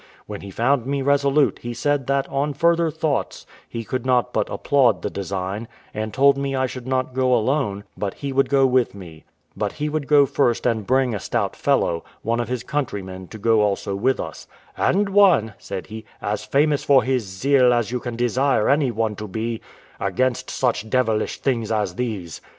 When 0.25 0.41
he 0.41 0.49
found 0.49 0.87
me 0.87 1.03
resolute 1.03 1.59
he 1.59 1.75
said 1.75 2.07
that, 2.07 2.27
on 2.29 2.55
further 2.55 2.89
thoughts, 2.89 3.45
he 3.69 3.83
could 3.83 4.03
not 4.03 4.33
but 4.33 4.49
applaud 4.49 5.03
the 5.03 5.11
design, 5.11 5.67
and 5.93 6.11
told 6.11 6.39
me 6.39 6.55
I 6.55 6.65
should 6.65 6.87
not 6.87 7.13
go 7.13 7.35
alone, 7.35 7.83
but 7.95 8.15
he 8.15 8.33
would 8.33 8.49
go 8.49 8.65
with 8.65 8.95
me; 8.95 9.25
but 9.55 9.73
he 9.73 9.89
would 9.89 10.07
go 10.07 10.25
first 10.25 10.65
and 10.65 10.87
bring 10.87 11.13
a 11.13 11.19
stout 11.19 11.55
fellow, 11.55 12.03
one 12.23 12.39
of 12.39 12.47
his 12.49 12.63
countrymen, 12.63 13.27
to 13.27 13.37
go 13.37 13.61
also 13.61 13.93
with 13.95 14.19
us; 14.19 14.47
"and 14.75 15.07
one," 15.09 15.53
said 15.59 15.85
he, 15.85 16.03
"as 16.19 16.43
famous 16.45 16.83
for 16.83 17.03
his 17.03 17.21
zeal 17.23 17.71
as 17.71 17.91
you 17.91 17.99
can 17.99 18.15
desire 18.15 18.69
any 18.69 18.89
one 18.89 19.15
to 19.17 19.27
be 19.27 19.61
against 19.99 20.49
such 20.49 20.89
devilish 20.89 21.37
things 21.39 21.71
as 21.71 21.93
these." 21.93 22.41